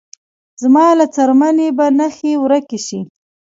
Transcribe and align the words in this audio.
زما 0.63 0.87
له 0.99 1.05
څرمنې 1.15 1.67
به 1.77 1.85
نخښې 1.97 2.33
ورکې 2.43 2.79
شې 2.87 2.99